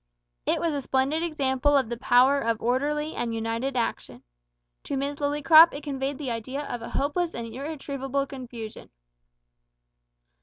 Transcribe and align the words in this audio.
It 0.47 0.59
was 0.59 0.73
a 0.73 0.81
splendid 0.81 1.21
example 1.21 1.77
of 1.77 1.87
the 1.87 1.97
power 1.97 2.39
of 2.39 2.59
orderly 2.59 3.13
and 3.13 3.35
united 3.35 3.77
action. 3.77 4.23
To 4.85 4.97
Miss 4.97 5.17
Lillycrop 5.17 5.75
it 5.75 5.83
conveyed 5.83 6.17
the 6.17 6.31
idea 6.31 6.63
of 6.67 6.81
hopeless 6.81 7.35
and 7.35 7.45
irretrievable 7.45 8.25
confusion! 8.25 8.89